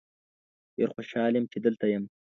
[0.75, 2.03] ډیر خوشحال یم چې دلته یم.